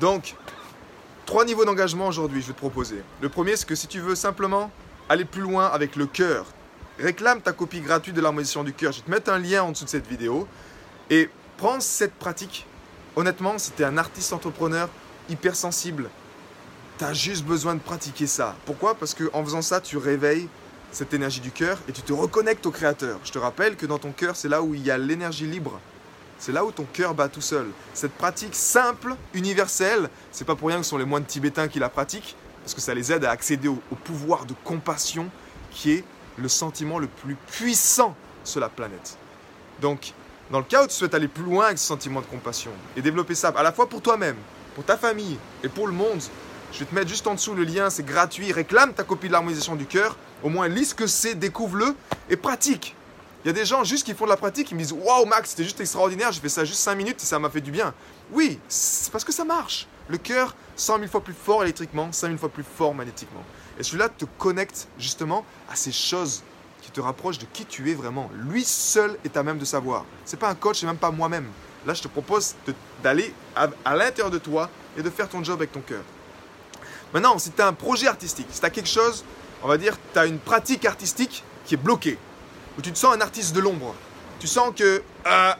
Donc, 0.01 0.35
trois 1.27 1.45
niveaux 1.45 1.65
d'engagement 1.65 2.09
aujourd'hui, 2.09 2.43
je 2.43 2.49
vais 2.49 2.55
te 2.55 2.59
proposer. 2.59 3.03
Le 3.21 3.29
premier, 3.29 3.55
c'est 3.55 3.67
que 3.67 3.77
si 3.77 3.87
tu 3.87 4.01
veux 4.01 4.17
simplement 4.17 4.73
aller 5.09 5.25
plus 5.25 5.43
loin 5.43 5.67
avec 5.67 5.95
le 5.95 6.07
cœur, 6.07 6.47
réclame 6.99 7.41
ta 7.41 7.53
copie 7.53 7.81
gratuite 7.81 8.17
de 8.17 8.21
l'harmonisation 8.21 8.65
du 8.65 8.73
cœur. 8.73 8.93
Je 8.93 8.99
vais 8.99 9.05
te 9.05 9.11
mettre 9.11 9.31
un 9.31 9.39
lien 9.39 9.63
en 9.63 9.71
dessous 9.71 9.85
de 9.85 9.91
cette 9.91 10.09
vidéo. 10.09 10.49
Et 11.09 11.31
prends 11.57 11.81
cette 11.81 12.15
pratique. 12.15 12.67
Honnêtement, 13.17 13.59
si 13.59 13.71
tu 13.73 13.83
es 13.83 13.85
un 13.85 13.99
artiste 13.99 14.33
entrepreneur 14.33 14.89
hypersensible, 15.29 16.11
tu 16.99 17.05
as 17.05 17.13
juste 17.13 17.45
besoin 17.45 17.75
de 17.75 17.81
pratiquer 17.81 18.27
ça. 18.27 18.57
Pourquoi? 18.65 18.95
Parce 18.95 19.15
qu'en 19.15 19.45
faisant 19.45 19.63
ça, 19.63 19.81
tu 19.81 19.97
réveilles 19.97 20.49
cette 20.93 21.15
énergie 21.15 21.41
du 21.41 21.51
cœur 21.51 21.79
et 21.89 21.93
tu 21.93 22.03
te 22.03 22.13
reconnectes 22.13 22.67
au 22.67 22.71
Créateur. 22.71 23.19
Je 23.25 23.33
te 23.33 23.39
rappelle 23.39 23.77
que 23.77 23.87
dans 23.87 23.99
ton 23.99 24.13
cœur, 24.13 24.37
c'est 24.37 24.49
là 24.49 24.63
où 24.63 24.75
il 24.75 24.85
y 24.85 24.91
a 24.91 24.99
l'énergie 24.99 25.47
libre. 25.47 25.81
C'est 26.39 26.53
là 26.53 26.65
où 26.65 26.73
ton 26.73 26.85
cœur 26.85 27.15
bat 27.15 27.29
tout 27.29 27.41
seul. 27.41 27.67
Cette 27.93 28.13
pratique 28.13 28.55
simple, 28.55 29.15
universelle, 29.35 30.09
c'est 30.33 30.47
pas 30.47 30.57
pour 30.57 30.69
rien 30.69 30.79
que 30.79 30.85
ce 30.85 30.91
sont 30.91 30.99
les 30.99 31.05
moines 31.05 31.25
tibétains 31.25 31.69
qui 31.69 31.79
la 31.79 31.89
pratiquent, 31.89 32.35
parce 32.63 32.75
que 32.75 32.81
ça 32.81 32.95
les 32.95 33.13
aide 33.13 33.25
à 33.25 33.31
accéder 33.31 33.69
au, 33.69 33.81
au 33.91 33.95
pouvoir 33.95 34.47
de 34.47 34.55
compassion 34.65 35.29
qui 35.71 35.93
est 35.93 36.05
le 36.39 36.49
sentiment 36.49 36.99
le 36.99 37.09
plus 37.09 37.35
puissant 37.35 38.17
sur 38.43 38.61
la 38.61 38.69
planète. 38.69 39.19
Donc, 39.81 40.15
dans 40.51 40.59
le 40.59 40.65
cas 40.65 40.85
où 40.85 40.87
tu 40.87 40.95
souhaites 40.95 41.15
aller 41.15 41.29
plus 41.29 41.45
loin 41.45 41.67
avec 41.67 41.79
ce 41.79 41.87
sentiment 41.87 42.21
de 42.21 42.27
compassion 42.27 42.73
et 42.97 43.03
développer 43.03 43.35
ça 43.35 43.49
à 43.49 43.63
la 43.63 43.73
fois 43.73 43.89
pour 43.89 44.03
toi-même, 44.03 44.37
pour 44.75 44.85
ta 44.85 44.97
famille 44.97 45.39
et 45.63 45.69
pour 45.69 45.87
le 45.87 45.93
monde, 45.93 46.21
je 46.73 46.79
vais 46.79 46.85
te 46.85 46.95
mettre 46.95 47.09
juste 47.09 47.27
en 47.27 47.35
dessous 47.35 47.55
le 47.55 47.65
lien, 47.65 47.91
c'est 47.91 48.05
gratuit. 48.05 48.53
Réclame 48.53 48.95
ta 48.95 49.03
copie 49.03 49.27
de 49.27 49.33
l'harmonisation 49.33 49.75
du 49.77 49.87
cœur. 49.87 50.17
Au 50.43 50.49
moins, 50.49 50.69
lis 50.69 50.87
ce 50.87 50.95
que 50.95 51.07
c'est, 51.07 51.35
découvre-le 51.35 51.95
et 52.29 52.37
pratique. 52.37 52.95
Il 53.45 53.49
y 53.49 53.51
a 53.51 53.53
des 53.53 53.65
gens 53.65 53.85
juste 53.85 54.05
qui 54.05 54.15
font 54.15 54.25
de 54.25 54.31
la 54.31 54.37
pratique, 54.37 54.69
qui 54.69 54.75
me 54.75 54.81
disent 54.81 54.93
Waouh, 54.93 55.25
Max, 55.27 55.51
c'était 55.51 55.65
juste 55.65 55.81
extraordinaire, 55.81 56.31
j'ai 56.31 56.41
fait 56.41 56.49
ça 56.49 56.65
juste 56.65 56.81
5 56.81 56.95
minutes 56.95 57.23
et 57.23 57.27
ça 57.27 57.39
m'a 57.39 57.51
fait 57.51 57.61
du 57.61 57.71
bien. 57.71 57.95
Oui, 58.33 58.59
c'est 58.69 59.11
parce 59.11 59.25
que 59.25 59.33
ça 59.33 59.45
marche. 59.45 59.89
Le 60.09 60.19
cœur, 60.19 60.55
100 60.77 60.99
000 60.99 61.09
fois 61.09 61.23
plus 61.23 61.35
fort 61.35 61.63
électriquement, 61.63 62.13
5 62.13 62.29
000 62.29 62.39
fois 62.39 62.51
plus 62.51 62.65
fort 62.65 62.95
magnétiquement. 62.95 63.43
Et 63.79 63.83
celui-là 63.83 64.09
te 64.11 64.27
connecte 64.39 64.89
justement 64.99 65.45
à 65.71 65.77
ces 65.77 65.93
choses 65.93 66.43
qui 66.83 66.91
te 66.91 67.01
rapprochent 67.01 67.39
de 67.39 67.47
qui 67.53 67.65
tu 67.65 67.91
es 67.91 67.95
vraiment. 67.95 68.31
Lui 68.35 68.65
seul 68.65 69.17
est 69.25 69.37
à 69.37 69.43
même 69.43 69.59
de 69.59 69.65
savoir. 69.65 70.05
C'est 70.25 70.39
pas 70.39 70.51
un 70.51 70.55
coach, 70.55 70.81
c'est 70.81 70.87
même 70.87 70.99
pas 70.99 71.11
moi-même. 71.11 71.47
Là, 71.87 71.95
je 71.95 72.03
te 72.03 72.09
propose 72.09 72.55
d'aller 73.03 73.33
à, 73.57 73.69
à 73.85 73.97
l'intérieur 73.97 74.31
de 74.31 74.39
toi 74.39 74.69
et 74.99 75.03
de 75.03 75.09
faire 75.09 75.29
ton 75.29 75.43
job 75.43 75.57
avec 75.57 75.73
ton 75.73 75.81
cœur. 75.81 76.03
Maintenant, 77.13 77.39
si 77.39 77.51
tu 77.51 77.61
as 77.61 77.67
un 77.67 77.73
projet 77.73 78.07
artistique, 78.07 78.47
si 78.51 78.61
tu 78.61 78.67
as 78.67 78.71
quelque 78.71 78.89
chose, 78.89 79.25
on 79.63 79.69
va 79.69 79.79
dire, 79.79 79.97
tu 80.13 80.19
as 80.19 80.27
une 80.27 80.39
pratique 80.39 80.85
artistique 80.85 81.45
qui 81.67 81.75
est 81.75 81.79
bloquée, 81.79 82.19
ou 82.79 82.83
tu 82.83 82.93
te 82.93 82.99
sens 82.99 83.15
un 83.15 83.21
artiste 83.21 83.55
de 83.55 83.61
l'ombre, 83.61 83.95
tu 84.39 84.47
sens 84.47 84.73
que, 84.75 85.03
euh, 85.27 85.53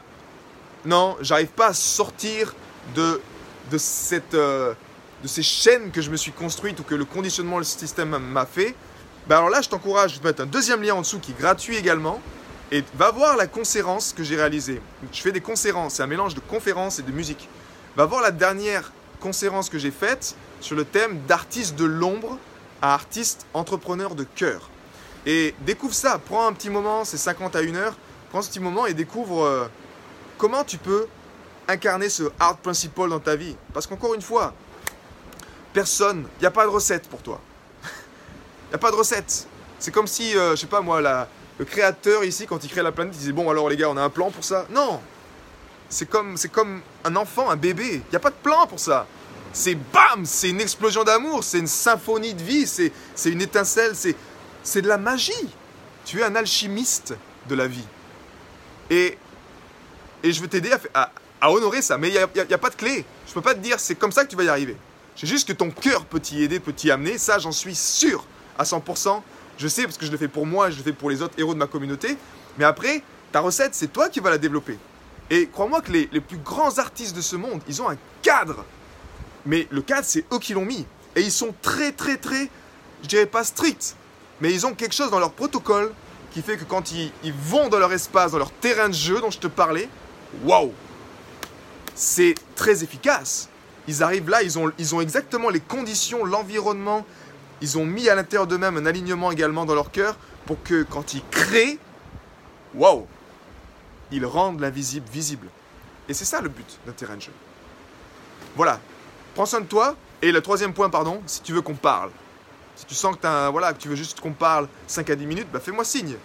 non, 0.85 1.17
j'arrive 1.21 1.49
pas 1.49 1.67
à 1.67 1.73
sortir 1.73 2.53
de, 2.95 3.21
de, 3.69 3.77
cette, 3.77 4.33
euh, 4.33 4.73
de 5.21 5.27
ces 5.27 5.43
chaînes 5.43 5.91
que 5.91 6.01
je 6.01 6.09
me 6.09 6.17
suis 6.17 6.31
construite 6.31 6.79
ou 6.79 6.83
que 6.83 6.95
le 6.95 7.05
conditionnement, 7.05 7.57
le 7.57 7.63
système 7.63 8.17
m'a 8.17 8.45
fait, 8.45 8.75
ben 9.27 9.37
alors 9.37 9.49
là, 9.49 9.61
je 9.61 9.69
t'encourage, 9.69 10.15
je 10.15 10.19
vais 10.21 10.29
mettre 10.29 10.41
un 10.41 10.47
deuxième 10.47 10.81
lien 10.81 10.95
en 10.95 11.01
dessous 11.01 11.19
qui 11.19 11.31
est 11.31 11.39
gratuit 11.39 11.75
également, 11.75 12.19
et 12.71 12.83
va 12.95 13.11
voir 13.11 13.35
la 13.35 13.47
conférence 13.47 14.13
que 14.13 14.23
j'ai 14.23 14.37
réalisée. 14.37 14.81
Je 15.11 15.21
fais 15.21 15.33
des 15.33 15.41
conférences, 15.41 15.95
c'est 15.95 16.03
un 16.03 16.07
mélange 16.07 16.33
de 16.33 16.39
conférences 16.39 16.99
et 16.99 17.03
de 17.03 17.11
musique. 17.11 17.49
Va 17.97 18.05
voir 18.05 18.21
la 18.21 18.31
dernière 18.31 18.93
conférence 19.21 19.69
que 19.69 19.77
j'ai 19.77 19.91
faite 19.91 20.35
sur 20.59 20.75
le 20.75 20.83
thème 20.83 21.21
d'artiste 21.27 21.75
de 21.75 21.85
l'ombre 21.85 22.37
à 22.81 22.93
artiste 22.93 23.45
entrepreneur 23.53 24.15
de 24.15 24.23
cœur. 24.23 24.69
Et 25.25 25.55
découvre 25.61 25.93
ça, 25.93 26.19
prends 26.19 26.47
un 26.47 26.53
petit 26.53 26.69
moment, 26.69 27.05
c'est 27.05 27.17
50 27.17 27.55
à 27.55 27.59
1 27.59 27.75
heure, 27.75 27.95
prends 28.31 28.41
ce 28.41 28.49
petit 28.49 28.59
moment 28.59 28.85
et 28.85 28.93
découvre 28.93 29.43
euh, 29.43 29.67
comment 30.37 30.63
tu 30.63 30.77
peux 30.77 31.07
incarner 31.67 32.09
ce 32.09 32.23
art 32.39 32.57
principle 32.57 33.07
dans 33.07 33.19
ta 33.19 33.35
vie. 33.35 33.55
Parce 33.73 33.87
qu'encore 33.87 34.15
une 34.15 34.21
fois, 34.21 34.53
personne, 35.73 36.25
il 36.37 36.41
n'y 36.41 36.47
a 36.47 36.51
pas 36.51 36.65
de 36.65 36.71
recette 36.71 37.07
pour 37.07 37.21
toi. 37.21 37.39
Il 37.83 38.69
n'y 38.69 38.75
a 38.75 38.79
pas 38.79 38.91
de 38.91 38.95
recette. 38.95 39.47
C'est 39.79 39.91
comme 39.91 40.07
si, 40.07 40.35
euh, 40.35 40.51
je 40.51 40.61
sais 40.61 40.67
pas 40.67 40.81
moi, 40.81 41.01
le 41.01 41.65
créateur 41.65 42.23
ici, 42.23 42.47
quand 42.47 42.63
il 42.63 42.69
crée 42.69 42.81
la 42.81 42.91
planète, 42.91 43.13
il 43.15 43.19
disait 43.19 43.31
Bon, 43.31 43.49
alors 43.49 43.69
les 43.69 43.77
gars, 43.77 43.89
on 43.89 43.97
a 43.97 44.01
un 44.01 44.09
plan 44.09 44.31
pour 44.31 44.43
ça. 44.43 44.65
Non 44.69 44.99
C'est 45.91 46.09
comme, 46.09 46.35
comme 46.51 46.81
un 47.03 47.15
enfant, 47.15 47.51
un 47.51 47.55
bébé. 47.55 48.01
Il 48.07 48.09
n'y 48.09 48.15
a 48.15 48.19
pas 48.19 48.31
de 48.31 48.35
plan 48.41 48.65
pour 48.65 48.79
ça 48.79 49.05
c'est 49.53 49.75
bam, 49.75 50.25
c'est 50.25 50.49
une 50.49 50.61
explosion 50.61 51.03
d'amour, 51.03 51.43
c'est 51.43 51.59
une 51.59 51.67
symphonie 51.67 52.33
de 52.33 52.43
vie, 52.43 52.65
c'est, 52.65 52.91
une 53.25 53.41
étincelle, 53.41 53.95
c'est, 53.95 54.15
c'est 54.63 54.81
de 54.81 54.87
la 54.87 54.97
magie. 54.97 55.49
Tu 56.05 56.19
es 56.19 56.23
un 56.23 56.35
alchimiste 56.35 57.15
de 57.47 57.55
la 57.55 57.67
vie. 57.67 57.85
Et, 58.89 59.17
et 60.23 60.31
je 60.31 60.41
veux 60.41 60.47
t'aider 60.47 60.71
à, 60.93 61.11
à, 61.39 61.51
honorer 61.51 61.81
ça, 61.81 61.97
mais 61.97 62.09
il 62.09 62.13
n'y 62.13 62.17
a, 62.17 62.23
a, 62.23 62.57
pas 62.57 62.69
de 62.69 62.75
clé. 62.75 63.05
Je 63.25 63.31
ne 63.31 63.33
peux 63.35 63.41
pas 63.41 63.53
te 63.53 63.59
dire 63.59 63.79
c'est 63.79 63.95
comme 63.95 64.11
ça 64.11 64.23
que 64.23 64.29
tu 64.29 64.35
vas 64.35 64.43
y 64.43 64.49
arriver. 64.49 64.77
C'est 65.15 65.27
juste 65.27 65.47
que 65.47 65.53
ton 65.53 65.69
cœur 65.69 66.05
peut 66.05 66.19
t'y 66.19 66.43
aider, 66.43 66.59
peut 66.59 66.73
t'y 66.73 66.89
amener, 66.91 67.17
ça 67.17 67.37
j'en 67.39 67.51
suis 67.51 67.75
sûr 67.75 68.25
à 68.57 68.63
100%. 68.63 69.21
Je 69.57 69.67
sais 69.67 69.83
parce 69.83 69.97
que 69.97 70.05
je 70.05 70.11
le 70.11 70.17
fais 70.17 70.27
pour 70.27 70.45
moi, 70.45 70.71
je 70.71 70.77
le 70.77 70.83
fais 70.83 70.93
pour 70.93 71.09
les 71.09 71.21
autres 71.21 71.35
héros 71.37 71.53
de 71.53 71.59
ma 71.59 71.67
communauté. 71.67 72.17
Mais 72.57 72.65
après, 72.65 73.03
ta 73.31 73.41
recette, 73.41 73.75
c'est 73.75 73.91
toi 73.91 74.09
qui 74.09 74.19
vas 74.19 74.29
la 74.29 74.37
développer. 74.37 74.77
Et 75.31 75.47
crois-moi 75.47 75.81
que 75.81 75.91
les, 75.91 76.07
les 76.11 76.21
plus 76.21 76.37
grands 76.37 76.77
artistes 76.77 77.15
de 77.15 77.21
ce 77.21 77.35
monde, 77.35 77.61
ils 77.67 77.81
ont 77.81 77.89
un 77.89 77.97
cadre 78.21 78.63
mais 79.45 79.67
le 79.71 79.81
cadre, 79.81 80.05
c'est 80.05 80.25
eux 80.33 80.39
qui 80.39 80.53
l'ont 80.53 80.65
mis. 80.65 80.85
Et 81.15 81.21
ils 81.21 81.31
sont 81.31 81.53
très, 81.61 81.91
très, 81.91 82.17
très, 82.17 82.49
je 83.03 83.07
dirais 83.07 83.25
pas 83.25 83.43
stricts, 83.43 83.95
mais 84.39 84.53
ils 84.53 84.65
ont 84.65 84.73
quelque 84.73 84.95
chose 84.95 85.11
dans 85.11 85.19
leur 85.19 85.31
protocole 85.31 85.91
qui 86.31 86.41
fait 86.41 86.57
que 86.57 86.63
quand 86.63 86.91
ils, 86.91 87.11
vont 87.33 87.67
dans 87.67 87.79
leur 87.79 87.91
espace, 87.91 88.31
dans 88.31 88.37
leur 88.37 88.51
terrain 88.51 88.87
de 88.87 88.93
jeu 88.93 89.19
dont 89.19 89.31
je 89.31 89.39
te 89.39 89.47
parlais, 89.47 89.89
waouh 90.43 90.71
C'est 91.93 92.35
très 92.55 92.83
efficace. 92.83 93.49
Ils 93.87 94.03
arrivent 94.03 94.29
là, 94.29 94.41
ils 94.43 94.57
ont, 94.57 94.71
ils 94.77 94.95
ont 94.95 95.01
exactement 95.01 95.49
les 95.49 95.59
conditions, 95.59 96.23
l'environnement. 96.23 97.05
Ils 97.61 97.77
ont 97.77 97.85
mis 97.85 98.07
à 98.07 98.15
l'intérieur 98.15 98.47
d'eux-mêmes 98.47 98.77
un 98.77 98.85
alignement 98.85 99.31
également 99.31 99.65
dans 99.65 99.75
leur 99.75 99.91
cœur 99.91 100.17
pour 100.45 100.61
que 100.63 100.83
quand 100.83 101.13
ils 101.13 101.23
créent, 101.29 101.77
waouh 102.75 103.05
Ils 104.11 104.25
rendent 104.25 104.59
l'invisible 104.59 105.07
visible. 105.09 105.47
Et 106.09 106.13
c'est 106.13 106.25
ça 106.25 106.41
le 106.41 106.49
but 106.49 106.79
d'un 106.85 106.91
terrain 106.91 107.15
de 107.15 107.21
jeu. 107.21 107.31
Voilà, 108.55 108.79
prends 109.33 109.45
soin 109.45 109.61
de 109.61 109.65
toi. 109.65 109.95
Et 110.21 110.31
le 110.31 110.41
troisième 110.41 110.73
point, 110.73 110.89
pardon, 110.89 111.21
si 111.25 111.41
tu 111.41 111.53
veux 111.53 111.61
qu'on 111.61 111.75
parle. 111.75 112.11
Si 112.75 112.85
tu 112.85 112.95
sens 112.95 113.15
que, 113.15 113.49
voilà, 113.49 113.73
que 113.73 113.79
tu 113.79 113.87
veux 113.87 113.95
juste 113.95 114.19
qu'on 114.19 114.33
parle 114.33 114.67
5 114.87 115.09
à 115.09 115.15
10 115.15 115.25
minutes, 115.25 115.47
bah 115.51 115.59
fais-moi 115.59 115.83
signe. 115.83 116.15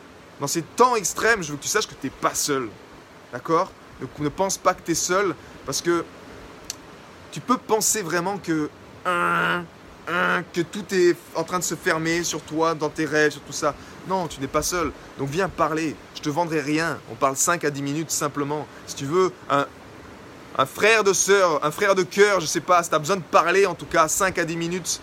Dans 0.40 0.46
ces 0.46 0.62
temps 0.62 0.96
extrêmes, 0.96 1.42
je 1.42 1.52
veux 1.52 1.56
que 1.56 1.62
tu 1.62 1.68
saches 1.68 1.86
que 1.86 1.94
tu 1.94 2.06
n'es 2.06 2.10
pas 2.10 2.34
seul. 2.34 2.68
D'accord? 3.32 3.70
Ne 4.18 4.28
pense 4.28 4.58
pas 4.58 4.74
que 4.74 4.82
tu 4.82 4.92
es 4.92 4.94
seul 4.94 5.34
parce 5.64 5.80
que 5.80 6.04
tu 7.32 7.40
peux 7.40 7.56
penser 7.56 8.02
vraiment 8.02 8.38
que, 8.38 8.68
que 10.52 10.60
tout 10.60 10.84
est 10.92 11.16
en 11.34 11.44
train 11.44 11.58
de 11.58 11.64
se 11.64 11.74
fermer 11.74 12.22
sur 12.22 12.40
toi, 12.42 12.74
dans 12.74 12.88
tes 12.88 13.04
rêves, 13.04 13.32
sur 13.32 13.40
tout 13.42 13.52
ça. 13.52 13.74
Non, 14.08 14.28
tu 14.28 14.40
n'es 14.40 14.46
pas 14.46 14.62
seul. 14.62 14.92
Donc 15.18 15.28
viens 15.28 15.48
parler. 15.48 15.96
Je 16.14 16.20
te 16.20 16.28
vendrai 16.28 16.60
rien. 16.60 16.98
On 17.10 17.14
parle 17.14 17.36
5 17.36 17.64
à 17.64 17.70
10 17.70 17.82
minutes 17.82 18.10
simplement. 18.10 18.66
Si 18.86 18.94
tu 18.94 19.04
veux 19.04 19.32
un, 19.50 19.66
un 20.56 20.66
frère 20.66 21.04
de 21.04 21.12
sœur, 21.12 21.64
un 21.64 21.70
frère 21.70 21.94
de 21.94 22.02
cœur, 22.02 22.40
je 22.40 22.46
sais 22.46 22.60
pas, 22.60 22.82
si 22.82 22.88
tu 22.88 22.94
as 22.94 22.98
besoin 22.98 23.16
de 23.16 23.22
parler, 23.22 23.66
en 23.66 23.74
tout 23.74 23.86
cas 23.86 24.08
5 24.08 24.38
à 24.38 24.44
10 24.44 24.56
minutes, 24.56 25.00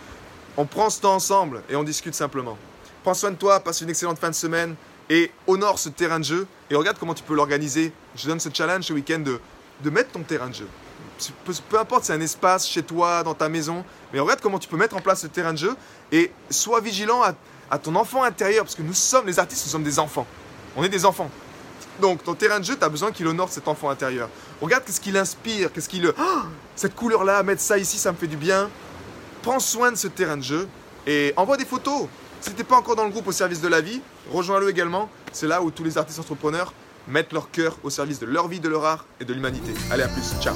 on 0.55 0.65
prend 0.65 0.89
ce 0.89 1.01
temps 1.01 1.15
ensemble 1.15 1.63
et 1.69 1.75
on 1.75 1.83
discute 1.83 2.15
simplement. 2.15 2.57
Prends 3.03 3.13
soin 3.13 3.31
de 3.31 3.35
toi, 3.35 3.59
passe 3.59 3.81
une 3.81 3.89
excellente 3.89 4.19
fin 4.19 4.29
de 4.29 4.35
semaine 4.35 4.75
et 5.09 5.31
honore 5.47 5.79
ce 5.79 5.89
terrain 5.89 6.19
de 6.19 6.25
jeu 6.25 6.47
et 6.69 6.75
regarde 6.75 6.97
comment 6.97 7.13
tu 7.13 7.23
peux 7.23 7.35
l'organiser. 7.35 7.91
Je 8.15 8.27
donne 8.27 8.39
ce 8.39 8.49
challenge 8.53 8.85
ce 8.85 8.93
week-end 8.93 9.19
de, 9.19 9.39
de 9.83 9.89
mettre 9.89 10.11
ton 10.11 10.21
terrain 10.21 10.47
de 10.47 10.55
jeu. 10.55 10.67
Peu, 11.45 11.53
peu 11.69 11.79
importe, 11.79 12.05
c'est 12.05 12.13
un 12.13 12.21
espace 12.21 12.67
chez 12.67 12.83
toi, 12.83 13.23
dans 13.23 13.33
ta 13.33 13.49
maison, 13.49 13.83
mais 14.11 14.19
regarde 14.19 14.41
comment 14.41 14.59
tu 14.59 14.67
peux 14.67 14.77
mettre 14.77 14.95
en 14.95 15.01
place 15.01 15.21
ce 15.21 15.27
terrain 15.27 15.53
de 15.53 15.57
jeu 15.57 15.75
et 16.11 16.31
sois 16.49 16.81
vigilant 16.81 17.21
à, 17.23 17.77
ton 17.77 17.95
enfant 17.95 18.23
intérieur 18.23 18.65
parce 18.65 18.75
que 18.75 18.83
nous 18.83 18.93
sommes, 18.93 19.25
les 19.25 19.39
artistes, 19.39 19.65
nous 19.65 19.71
sommes 19.71 19.83
des 19.83 19.97
enfants. 19.97 20.27
On 20.75 20.83
est 20.83 20.89
des 20.89 21.05
enfants. 21.05 21.29
Donc, 21.99 22.23
ton 22.23 22.35
terrain 22.35 22.59
de 22.59 22.65
jeu, 22.65 22.75
tu 22.77 22.83
as 22.83 22.89
besoin 22.89 23.11
qu'il 23.11 23.27
honore 23.27 23.49
cet 23.49 23.67
enfant 23.67 23.89
intérieur. 23.89 24.29
Regarde 24.61 24.83
qu'est-ce 24.85 25.01
qu'il 25.01 25.17
inspire, 25.17 25.71
qu'est-ce 25.71 25.89
qu'il... 25.89 26.07
Oh, 26.07 26.41
cette 26.75 26.95
couleur-là, 26.95 27.41
mettre 27.43 27.61
ça 27.61 27.77
ici, 27.77 27.97
ça 27.97 28.11
me 28.11 28.17
fait 28.17 28.27
du 28.27 28.37
bien. 28.37 28.69
Prends 29.41 29.59
soin 29.59 29.91
de 29.91 29.97
ce 29.97 30.07
terrain 30.07 30.37
de 30.37 30.43
jeu 30.43 30.67
et 31.07 31.33
envoie 31.35 31.57
des 31.57 31.65
photos. 31.65 32.07
Si 32.41 32.51
tu 32.51 32.57
n'es 32.57 32.63
pas 32.63 32.75
encore 32.75 32.95
dans 32.95 33.05
le 33.05 33.09
groupe 33.09 33.27
au 33.27 33.31
service 33.31 33.61
de 33.61 33.67
la 33.67 33.81
vie, 33.81 34.01
rejoins-le 34.31 34.69
également. 34.69 35.09
C'est 35.31 35.47
là 35.47 35.61
où 35.61 35.71
tous 35.71 35.83
les 35.83 35.97
artistes 35.97 36.19
entrepreneurs 36.19 36.73
mettent 37.07 37.33
leur 37.33 37.51
cœur 37.51 37.77
au 37.83 37.89
service 37.89 38.19
de 38.19 38.25
leur 38.25 38.47
vie, 38.47 38.59
de 38.59 38.69
leur 38.69 38.85
art 38.85 39.05
et 39.19 39.25
de 39.25 39.33
l'humanité. 39.33 39.73
Allez, 39.91 40.03
à 40.03 40.07
plus. 40.07 40.33
Ciao. 40.41 40.55